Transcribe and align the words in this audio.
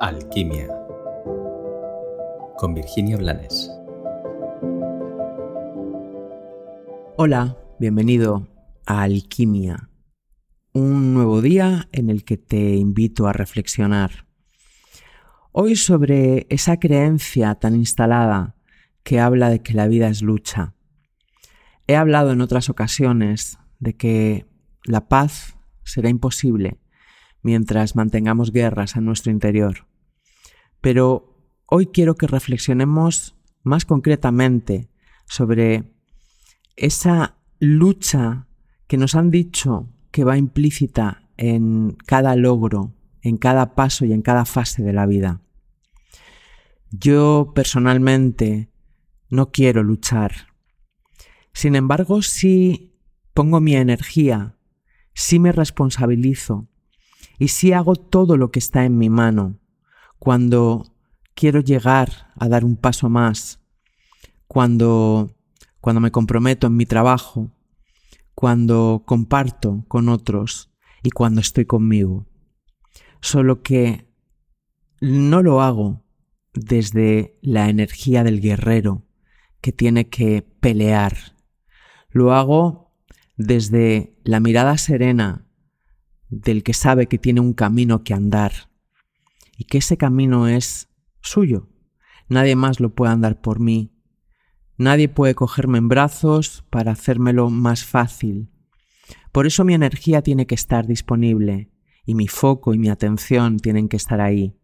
Alquimia 0.00 0.68
con 2.56 2.72
Virginia 2.72 3.16
Blanes. 3.16 3.68
Hola, 7.16 7.56
bienvenido 7.80 8.46
a 8.86 9.02
Alquimia, 9.02 9.90
un 10.72 11.14
nuevo 11.14 11.42
día 11.42 11.88
en 11.90 12.10
el 12.10 12.24
que 12.24 12.36
te 12.36 12.76
invito 12.76 13.26
a 13.26 13.32
reflexionar. 13.32 14.26
Hoy 15.50 15.74
sobre 15.74 16.46
esa 16.48 16.78
creencia 16.78 17.56
tan 17.56 17.74
instalada 17.74 18.54
que 19.02 19.18
habla 19.18 19.50
de 19.50 19.62
que 19.64 19.74
la 19.74 19.88
vida 19.88 20.08
es 20.08 20.22
lucha. 20.22 20.74
He 21.88 21.96
hablado 21.96 22.30
en 22.30 22.40
otras 22.40 22.68
ocasiones 22.68 23.58
de 23.80 23.96
que 23.96 24.46
la 24.84 25.08
paz 25.08 25.58
será 25.82 26.08
imposible 26.08 26.78
mientras 27.42 27.96
mantengamos 27.96 28.52
guerras 28.52 28.94
en 28.94 29.04
nuestro 29.04 29.32
interior. 29.32 29.87
Pero 30.80 31.36
hoy 31.66 31.86
quiero 31.86 32.14
que 32.14 32.26
reflexionemos 32.26 33.36
más 33.62 33.84
concretamente 33.84 34.88
sobre 35.26 35.92
esa 36.76 37.36
lucha 37.58 38.46
que 38.86 38.96
nos 38.96 39.14
han 39.14 39.30
dicho 39.30 39.88
que 40.10 40.24
va 40.24 40.38
implícita 40.38 41.28
en 41.36 41.96
cada 42.06 42.36
logro, 42.36 42.94
en 43.22 43.36
cada 43.36 43.74
paso 43.74 44.04
y 44.04 44.12
en 44.12 44.22
cada 44.22 44.44
fase 44.44 44.82
de 44.82 44.92
la 44.92 45.06
vida. 45.06 45.42
Yo 46.90 47.52
personalmente 47.54 48.70
no 49.28 49.50
quiero 49.50 49.82
luchar. 49.82 50.32
Sin 51.52 51.74
embargo, 51.74 52.22
sí 52.22 52.94
pongo 53.34 53.60
mi 53.60 53.74
energía, 53.74 54.56
sí 55.14 55.38
me 55.38 55.52
responsabilizo 55.52 56.68
y 57.38 57.48
sí 57.48 57.72
hago 57.72 57.94
todo 57.96 58.36
lo 58.36 58.50
que 58.50 58.58
está 58.58 58.84
en 58.84 58.96
mi 58.96 59.10
mano 59.10 59.58
cuando 60.18 60.94
quiero 61.34 61.60
llegar 61.60 62.32
a 62.36 62.48
dar 62.48 62.64
un 62.64 62.76
paso 62.76 63.08
más, 63.08 63.60
cuando, 64.46 65.36
cuando 65.80 66.00
me 66.00 66.10
comprometo 66.10 66.66
en 66.66 66.76
mi 66.76 66.86
trabajo, 66.86 67.52
cuando 68.34 69.02
comparto 69.06 69.84
con 69.88 70.08
otros 70.08 70.70
y 71.02 71.10
cuando 71.10 71.40
estoy 71.40 71.64
conmigo. 71.64 72.26
Solo 73.20 73.62
que 73.62 74.08
no 75.00 75.42
lo 75.42 75.60
hago 75.60 76.04
desde 76.54 77.38
la 77.42 77.68
energía 77.68 78.24
del 78.24 78.40
guerrero 78.40 79.06
que 79.60 79.72
tiene 79.72 80.08
que 80.08 80.42
pelear. 80.42 81.36
Lo 82.10 82.32
hago 82.32 82.92
desde 83.36 84.16
la 84.24 84.40
mirada 84.40 84.76
serena 84.78 85.46
del 86.28 86.62
que 86.62 86.74
sabe 86.74 87.06
que 87.06 87.18
tiene 87.18 87.40
un 87.40 87.54
camino 87.54 88.02
que 88.02 88.14
andar 88.14 88.67
y 89.58 89.64
que 89.64 89.78
ese 89.78 89.98
camino 89.98 90.46
es 90.46 90.88
suyo. 91.20 91.68
Nadie 92.28 92.54
más 92.54 92.78
lo 92.78 92.94
puede 92.94 93.12
andar 93.12 93.40
por 93.40 93.58
mí. 93.58 93.92
Nadie 94.78 95.08
puede 95.08 95.34
cogerme 95.34 95.78
en 95.78 95.88
brazos 95.88 96.64
para 96.70 96.92
hacérmelo 96.92 97.50
más 97.50 97.84
fácil. 97.84 98.50
Por 99.32 99.46
eso 99.46 99.64
mi 99.64 99.74
energía 99.74 100.22
tiene 100.22 100.46
que 100.46 100.54
estar 100.54 100.86
disponible 100.86 101.72
y 102.06 102.14
mi 102.14 102.28
foco 102.28 102.72
y 102.72 102.78
mi 102.78 102.88
atención 102.88 103.58
tienen 103.58 103.88
que 103.88 103.96
estar 103.96 104.20
ahí. 104.20 104.56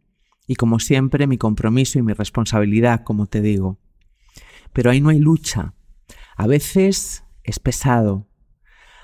Y 0.47 0.55
como 0.55 0.79
siempre, 0.79 1.27
mi 1.27 1.39
compromiso 1.39 1.99
y 1.99 2.03
mi 2.03 2.13
responsabilidad, 2.13 3.03
como 3.03 3.27
te 3.27 3.41
digo. 3.41 3.81
Pero 4.73 4.91
ahí 4.91 5.01
no 5.01 5.09
hay 5.09 5.19
lucha. 5.19 5.75
A 6.37 6.47
veces 6.47 7.25
es 7.43 7.59
pesado. 7.59 8.29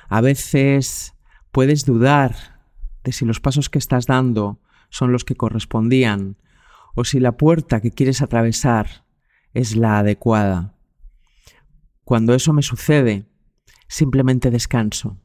A 0.08 0.20
veces 0.20 1.14
puedes 1.50 1.84
dudar 1.84 2.60
de 3.02 3.10
si 3.10 3.24
los 3.24 3.40
pasos 3.40 3.68
que 3.68 3.78
estás 3.78 4.06
dando 4.06 4.60
son 4.90 5.12
los 5.12 5.24
que 5.24 5.36
correspondían 5.36 6.36
o 6.94 7.04
si 7.04 7.20
la 7.20 7.36
puerta 7.36 7.80
que 7.80 7.90
quieres 7.90 8.20
atravesar 8.22 9.06
es 9.54 9.76
la 9.76 9.98
adecuada. 9.98 10.76
Cuando 12.04 12.34
eso 12.34 12.52
me 12.52 12.62
sucede, 12.62 13.26
simplemente 13.88 14.50
descanso, 14.50 15.18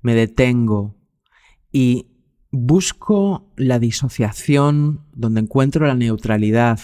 me 0.00 0.14
detengo 0.14 0.96
y 1.70 2.08
busco 2.50 3.52
la 3.56 3.78
disociación 3.78 5.06
donde 5.12 5.40
encuentro 5.40 5.86
la 5.86 5.94
neutralidad 5.94 6.80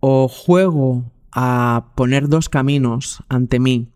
o 0.00 0.28
juego 0.28 1.12
a 1.32 1.92
poner 1.96 2.28
dos 2.28 2.48
caminos 2.48 3.22
ante 3.28 3.60
mí 3.60 3.92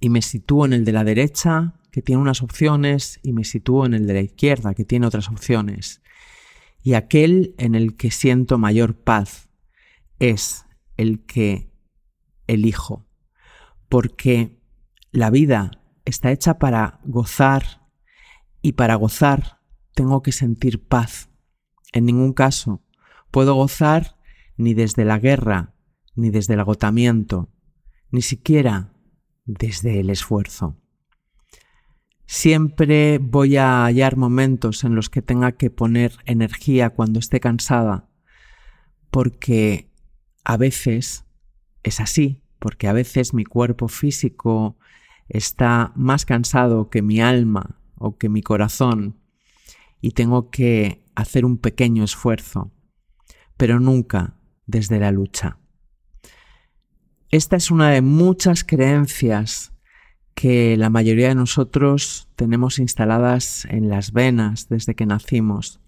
y 0.00 0.08
me 0.08 0.22
sitúo 0.22 0.66
en 0.66 0.72
el 0.72 0.84
de 0.84 0.92
la 0.92 1.04
derecha 1.04 1.74
que 1.94 2.02
tiene 2.02 2.20
unas 2.20 2.42
opciones 2.42 3.20
y 3.22 3.32
me 3.32 3.44
sitúo 3.44 3.86
en 3.86 3.94
el 3.94 4.08
de 4.08 4.14
la 4.14 4.20
izquierda, 4.20 4.74
que 4.74 4.84
tiene 4.84 5.06
otras 5.06 5.28
opciones. 5.28 6.02
Y 6.82 6.94
aquel 6.94 7.54
en 7.56 7.76
el 7.76 7.96
que 7.96 8.10
siento 8.10 8.58
mayor 8.58 8.96
paz 8.96 9.48
es 10.18 10.66
el 10.96 11.24
que 11.24 11.70
elijo, 12.48 13.06
porque 13.88 14.60
la 15.12 15.30
vida 15.30 15.70
está 16.04 16.32
hecha 16.32 16.58
para 16.58 16.98
gozar 17.04 17.86
y 18.60 18.72
para 18.72 18.96
gozar 18.96 19.60
tengo 19.94 20.20
que 20.20 20.32
sentir 20.32 20.84
paz. 20.88 21.30
En 21.92 22.06
ningún 22.06 22.32
caso 22.32 22.82
puedo 23.30 23.54
gozar 23.54 24.16
ni 24.56 24.74
desde 24.74 25.04
la 25.04 25.20
guerra, 25.20 25.76
ni 26.16 26.30
desde 26.30 26.54
el 26.54 26.60
agotamiento, 26.60 27.52
ni 28.10 28.20
siquiera 28.20 28.92
desde 29.44 30.00
el 30.00 30.10
esfuerzo. 30.10 30.80
Siempre 32.26 33.18
voy 33.18 33.56
a 33.56 33.84
hallar 33.84 34.16
momentos 34.16 34.84
en 34.84 34.94
los 34.94 35.10
que 35.10 35.22
tenga 35.22 35.52
que 35.52 35.70
poner 35.70 36.16
energía 36.24 36.90
cuando 36.90 37.18
esté 37.18 37.38
cansada, 37.38 38.08
porque 39.10 39.90
a 40.44 40.56
veces 40.56 41.26
es 41.82 42.00
así, 42.00 42.42
porque 42.58 42.88
a 42.88 42.92
veces 42.92 43.34
mi 43.34 43.44
cuerpo 43.44 43.88
físico 43.88 44.78
está 45.28 45.92
más 45.96 46.24
cansado 46.24 46.88
que 46.88 47.02
mi 47.02 47.20
alma 47.20 47.78
o 47.96 48.16
que 48.16 48.28
mi 48.28 48.42
corazón 48.42 49.20
y 50.00 50.12
tengo 50.12 50.50
que 50.50 51.04
hacer 51.14 51.44
un 51.44 51.58
pequeño 51.58 52.04
esfuerzo, 52.04 52.72
pero 53.56 53.80
nunca 53.80 54.36
desde 54.66 54.98
la 54.98 55.12
lucha. 55.12 55.58
Esta 57.30 57.56
es 57.56 57.70
una 57.70 57.90
de 57.90 58.00
muchas 58.00 58.64
creencias 58.64 59.73
que 60.34 60.76
la 60.76 60.90
mayoría 60.90 61.28
de 61.28 61.34
nosotros 61.34 62.28
tenemos 62.36 62.78
instaladas 62.78 63.66
en 63.66 63.88
las 63.88 64.12
venas 64.12 64.68
desde 64.68 64.94
que 64.94 65.06
nacimos. 65.06 65.80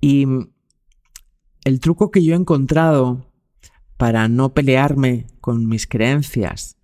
Y 0.00 0.26
el 1.64 1.80
truco 1.80 2.10
que 2.10 2.24
yo 2.24 2.34
he 2.34 2.38
encontrado 2.38 3.30
para 3.96 4.28
no 4.28 4.54
pelearme 4.54 5.26
con 5.40 5.66
mis 5.68 5.86
creencias 5.86 6.76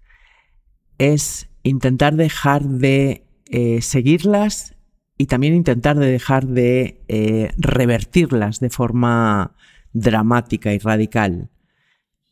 es 0.98 1.48
intentar 1.62 2.14
dejar 2.16 2.64
de 2.64 3.26
eh, 3.46 3.82
seguirlas 3.82 4.76
y 5.18 5.26
también 5.26 5.54
intentar 5.54 5.98
de 5.98 6.10
dejar 6.10 6.46
de 6.46 7.02
eh, 7.08 7.52
revertirlas 7.58 8.60
de 8.60 8.70
forma 8.70 9.54
dramática 9.92 10.72
y 10.72 10.78
radical. 10.78 11.50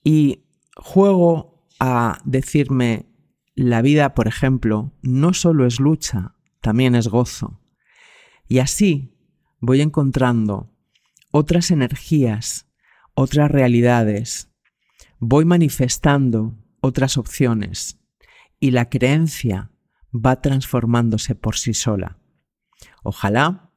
Y 0.05 0.45
juego 0.77 1.67
a 1.81 2.19
decirme, 2.25 3.07
la 3.65 3.83
vida, 3.83 4.15
por 4.15 4.29
ejemplo, 4.29 4.93
no 5.03 5.35
solo 5.35 5.67
es 5.67 5.81
lucha, 5.81 6.35
también 6.61 6.95
es 6.95 7.09
gozo. 7.09 7.61
Y 8.47 8.59
así 8.61 9.17
voy 9.61 9.81
encontrando 9.81 10.73
otras 11.31 11.71
energías, 11.71 12.67
otras 13.15 13.51
realidades, 13.51 14.51
voy 15.19 15.45
manifestando 15.45 16.57
otras 16.81 17.17
opciones 17.17 17.99
y 18.61 18.71
la 18.71 18.89
creencia 18.89 19.71
va 20.15 20.41
transformándose 20.41 21.35
por 21.35 21.57
sí 21.57 21.75
sola. 21.75 22.19
Ojalá 23.03 23.69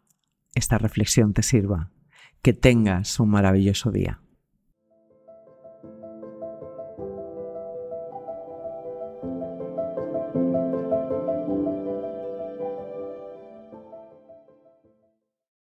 esta 0.54 0.78
reflexión 0.78 1.34
te 1.34 1.44
sirva. 1.44 1.92
Que 2.42 2.54
tengas 2.54 3.20
un 3.20 3.30
maravilloso 3.30 3.92
día. 3.92 4.20